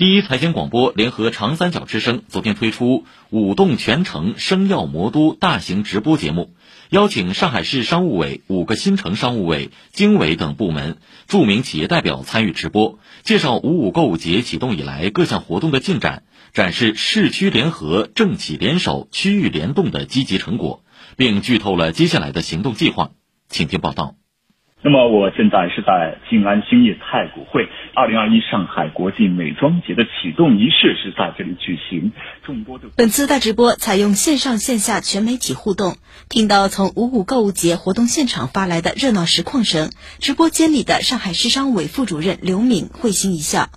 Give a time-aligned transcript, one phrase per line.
[0.00, 6.54] 第一财经广播联合长三角之声昨天推出“舞动全城生药魔都”大型直播节目，
[6.88, 16.22] 邀请上海市商务委、五个新城商务委、经委等部门著名企业代表参与直播，介绍“五五”购物节启动以来各项活动的进展，
[16.54, 20.82] 展示市区联合、政企联手、区域联动的积极成果，
[21.18, 23.10] 并剧透了接下来的行动计划。
[23.50, 24.19] 请听报道。
[24.82, 32.12] 那么我现在是在静安兴业太古汇，二零二一上海国际美妆节的启动仪式是在这里举行。
[32.42, 35.96] 众多本次大直播采用线上线下全媒体互动，
[36.30, 43.68] 听到从五五购物节活动现场发来的热闹实况声，直播间里的上海市商务委副主任刘敏会心一笑。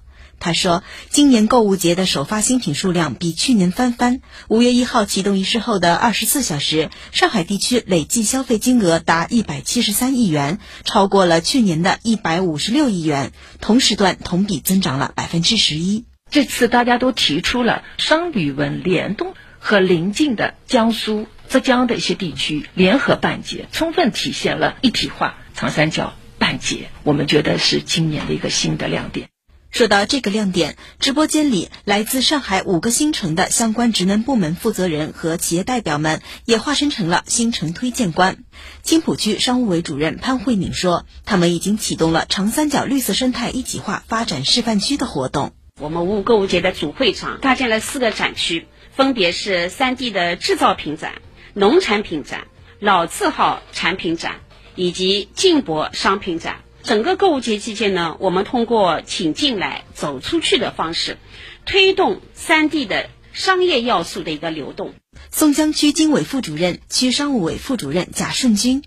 [0.44, 4.20] 他说：“今年购物节的首发新品数量比去年翻番。
[4.50, 16.04] 五月一号启动仪式后的二十四小时，上海地区累计消费金额达一百七十三亿元，超过了去年的一百五十六亿元，同时段同比增长了百分之十一。
[16.30, 26.90] 这次大家都提出了商旅文联动和邻近的江苏、浙江的一些地区联合办节，充分体现了一体化长三角办节。
[27.04, 29.30] 我们觉得是今年的一个新的亮点。”
[29.74, 38.44] 说到这个亮点，直播间里来自上海五个新城的相关职能部门负责人和企业代表们也化身成了新城推荐官。
[38.84, 45.54] 青浦区商务委主任潘慧敏说：“他们已经启动了长三角绿色生态一体化发展示范区的活动。
[45.82, 51.14] 我们五五购物节的主会场搭建了四个展区，分别是三 D 的制造品展、
[51.56, 52.46] 农产品展、
[52.80, 54.36] 老字号产品展
[54.76, 61.18] 以及进博商品展。”整个购物节期间呢，我们通过请进来、走出去的方式，
[61.66, 64.94] 推动三地的商业要素的一个流动。
[65.32, 68.84] 松江区经委副主任、区商务委副主任贾顺军，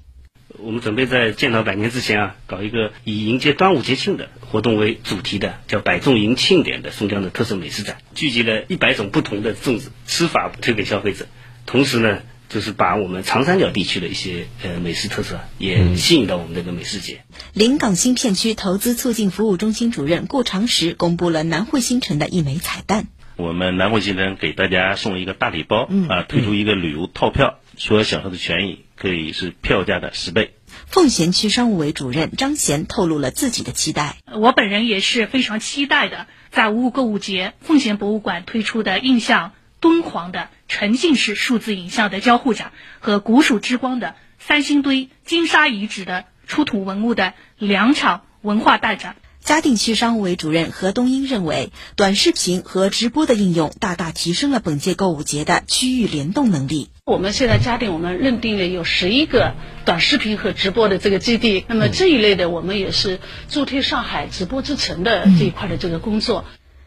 [0.59, 11.27] 我们准备在建党百年之前啊，搞一个以迎接端午节庆的活动为主题的，叫“百众迎庆典”的松江的特色美食展，聚集了一百种不同的粽子吃法推给消费者，
[11.65, 12.21] 同时呢。
[12.49, 17.25] 就是把我们长三角地区的一些呃美食特色也吸引到我们这个美食节。
[17.53, 23.09] 临港新片区投资促进服务中心主任顾长实公布了南汇新城的一枚彩蛋。
[23.37, 30.55] 我们南汇新城给大家送一个大礼包，啊，推出一个旅游套票，所享受的权益可以是票价的十倍。
[30.87, 34.17] 奉贤区商务委主任张贤透露了自己的期待。
[34.33, 39.53] 我本人也是非常期待的，在五五购物节，奉贤博物馆推出的印象。
[39.79, 49.17] 敦煌的沉浸式数字影像的交互展和古蜀之光的三星堆金沙遗址的出土文物的两场文化大展。
[49.41, 56.91] 嘉定区商务委主任何东英认为，短视频和直播的应用大大提升了本届购物节的区域联动能力。
[57.05, 61.65] 我们现在嘉定，我们认定了有十一个短视频和直播的这个基地。
[61.69, 66.45] 那么这一类的，我们也是助推上海直播之城的这一块的这个工作。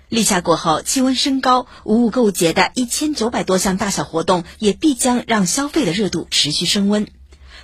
[0.10, 7.08] 立夏过后，气温升高，五五购物节的一千九百多项大小活动也必将让消费的热度持续升温。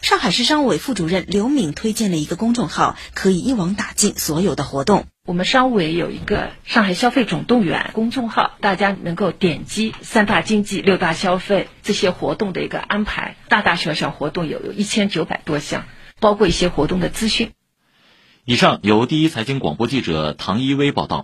[0.01, 5.07] 上海市商务委副主任刘敏推荐了一个公众号，可以一网打尽所有的活动。
[5.25, 15.85] 我们商务委有一个上海消费总动员公众号，大家能够点击三大经济、六大消费这些活动的一个安排，大大小小活动有有一千九百多项，
[16.19, 17.53] 包括一些活动的资讯。
[18.44, 21.23] 以上由第一财经广播记者唐一威报道。